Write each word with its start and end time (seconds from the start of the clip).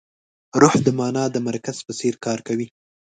روح 0.61 0.73
د 0.85 0.87
مانا 0.97 1.25
د 1.31 1.37
مرکز 1.47 1.77
په 1.87 1.91
څېر 1.99 2.15
کار 2.25 2.39
کوي. 2.47 2.67